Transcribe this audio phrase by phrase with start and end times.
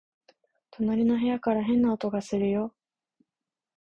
[0.71, 2.73] 隣の部屋から変な音がするよ